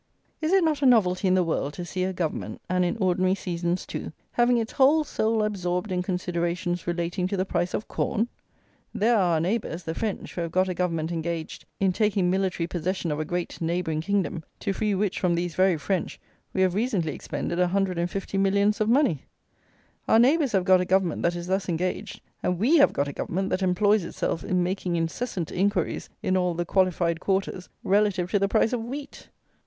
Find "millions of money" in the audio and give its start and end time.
18.39-19.27